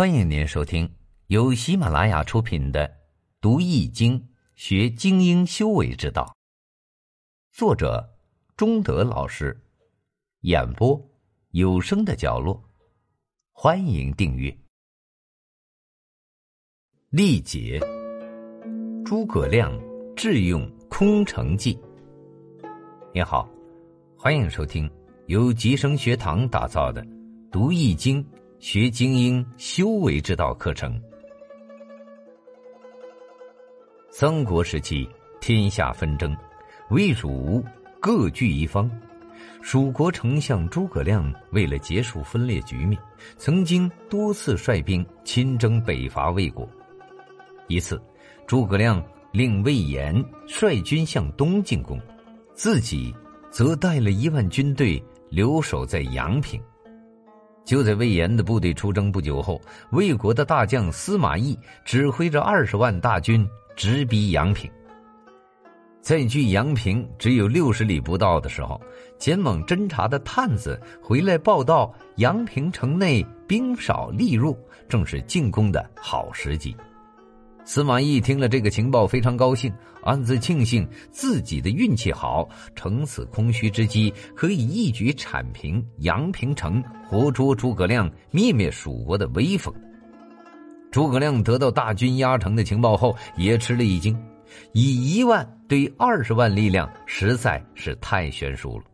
[0.00, 0.90] 欢迎您收听
[1.26, 2.88] 由喜马拉雅出品的
[3.38, 6.24] 《读易经学精英修为之道》，
[7.54, 8.08] 作者
[8.56, 9.54] 中德老师，
[10.40, 10.98] 演播
[11.50, 12.64] 有声的角落。
[13.52, 14.56] 欢迎订阅。
[17.10, 17.78] 历劫，
[19.04, 19.70] 诸葛亮
[20.16, 21.78] 智用空城计。
[23.12, 23.46] 你好，
[24.16, 24.90] 欢迎收听
[25.26, 27.04] 由吉生学堂打造的
[27.50, 28.24] 《读易经》。
[28.60, 31.00] 学精英修为之道课程。
[34.10, 35.08] 三国时期，
[35.40, 36.36] 天下纷争，
[36.90, 37.64] 魏蜀吴
[38.00, 38.88] 各据一方。
[39.62, 43.00] 蜀国丞相诸葛亮为了结束分裂局面，
[43.38, 46.68] 曾经多次率兵亲征北伐魏国。
[47.66, 47.98] 一次，
[48.46, 50.14] 诸葛亮令魏延
[50.46, 51.98] 率军向东进攻，
[52.52, 53.14] 自己
[53.50, 56.62] 则带了一万军队留守在阳平。
[57.70, 64.68] 就在魏延的部队出征不久后，魏国的大将司马懿指挥着二十万大军直逼阳平。
[66.00, 68.82] 在距阳平只有六十里不到的时候，
[69.20, 76.76] 前往侦查的探子回来报道，阳平城内兵少力弱，正是进攻的好时机。
[77.72, 89.72] 司马懿听了这个情报，非常高兴，暗自庆幸自己的运气好，乘此空虚之机，可以一举铲平阳平城，活捉诸葛亮，灭灭蜀国的威风。
[90.90, 94.20] 诸葛亮得到大军压城的情报后，也吃了一惊，
[94.72, 98.84] 以一万对二十万力量，实在是太悬殊了。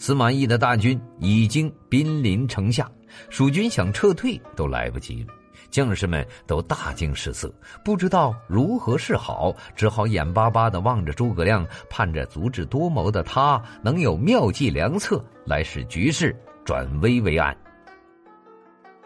[0.00, 2.90] 司马懿的大军已经兵临城下，
[3.30, 5.32] 蜀军想撤退都来不及了。
[5.70, 7.52] 将士们都大惊失色，
[7.84, 17.56] 不知道如何是好，只好眼巴巴的望着诸葛亮，盼着足智多谋的他能有妙计良策来使局势转危为安。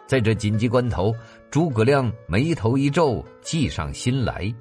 [0.06, 1.14] 在这紧急关头，
[1.50, 4.52] 诸葛亮眉头一皱，计上心来，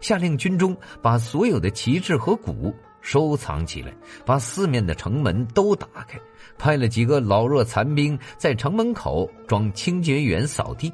[0.00, 3.92] 下令军中把所有的旗帜和鼓收藏起来，
[4.24, 6.20] 把四面的城门都打开，
[6.56, 10.92] 派了几个老弱残兵在城门口装清洁员扫地。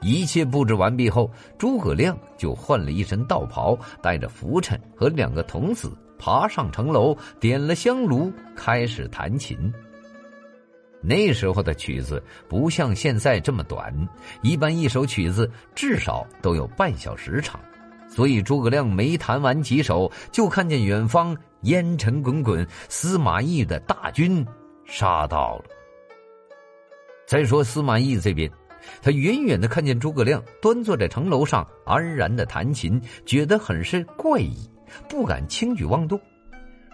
[0.00, 9.72] 一切布置完毕后，诸葛亮就换了一身道袍，带着拂尘和两个童子爬上城楼，点了香炉，开始弹琴。
[11.02, 13.94] 那时候的曲子不像现在这么短，
[14.42, 17.58] 一般一首曲子至少都有半小时长，
[18.08, 24.46] 所以诸葛亮没弹完几首，就看见远方烟尘滚滚，司马懿的大军
[24.84, 25.64] 杀到了。
[27.26, 28.50] 再说司马懿这边。
[29.02, 34.56] 他远远的看见诸葛亮端坐在城楼上安然的弹琴，觉得很是怪异，
[35.08, 36.20] 不敢轻举妄动。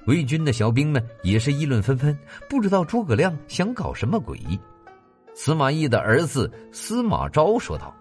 [0.07, 2.17] 魏军的小兵们也是议论纷纷，
[2.49, 4.39] 不知道诸葛亮想搞什么鬼。
[5.35, 7.95] 司马懿的儿子司马昭说道：“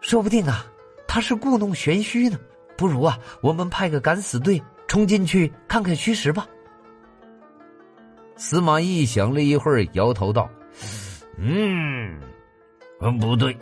[0.00, 0.64] 说不定啊，
[1.08, 2.38] 他是故弄玄虚呢。
[2.76, 6.46] 不如啊，我们派个敢死队冲进去看看虚实吧。”
[8.36, 10.48] 司马懿想了一会儿，摇头道。
[11.38, 12.18] 嗯，
[13.00, 13.56] 嗯，不对。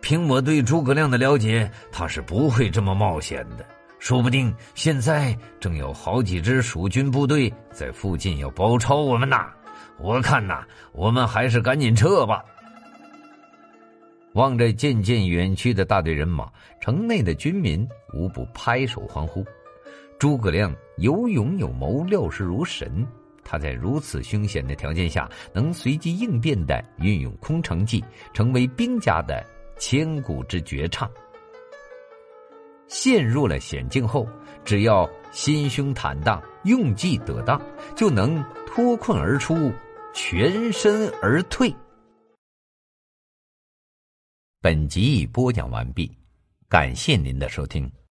[0.00, 3.66] 凭我对诸葛亮的了解，他是不会这么冒险的。
[3.98, 9.36] 说不定现在正有好几支蜀军部队在附近要包抄我们呢。
[9.98, 12.44] 我看呐，我们还是赶紧撤吧。
[14.34, 16.48] 望着渐渐远去的大队人马，
[16.80, 19.44] 城内的军民无不拍手欢呼。
[20.16, 23.04] 诸葛亮有勇有谋，料事如神。
[23.50, 28.04] 他在如此凶险的条件下，能随机应变的运用空城计，
[28.34, 29.42] 成为兵家的
[29.78, 31.10] 千古之绝唱。
[32.88, 34.28] 陷入了险境后，
[34.66, 37.58] 只要心胸坦荡，用计得当，
[37.96, 39.72] 就能脱困而出，
[40.12, 41.74] 全身而退。
[44.60, 46.10] 本集已播讲完毕，
[46.68, 47.90] 感谢您的收听。